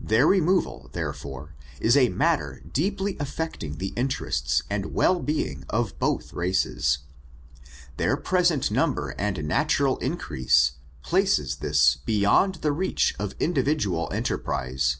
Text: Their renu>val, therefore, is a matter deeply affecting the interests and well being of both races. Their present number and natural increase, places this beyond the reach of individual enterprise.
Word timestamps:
Their 0.00 0.26
renu>val, 0.26 0.90
therefore, 0.92 1.54
is 1.78 1.94
a 1.94 2.08
matter 2.08 2.62
deeply 2.72 3.18
affecting 3.20 3.76
the 3.76 3.92
interests 3.96 4.62
and 4.70 4.94
well 4.94 5.20
being 5.20 5.66
of 5.68 5.98
both 5.98 6.32
races. 6.32 7.00
Their 7.98 8.16
present 8.16 8.70
number 8.70 9.10
and 9.18 9.44
natural 9.46 9.98
increase, 9.98 10.72
places 11.02 11.56
this 11.56 11.96
beyond 12.06 12.54
the 12.62 12.72
reach 12.72 13.14
of 13.18 13.34
individual 13.38 14.08
enterprise. 14.10 14.96